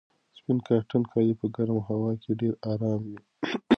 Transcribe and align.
سپین 0.37 0.57
کاټن 0.67 1.03
کالي 1.11 1.33
په 1.39 1.45
ګرمه 1.55 1.81
هوا 1.89 2.11
کې 2.21 2.31
ډېر 2.41 2.53
ارام 2.71 3.01
وي. 3.09 3.19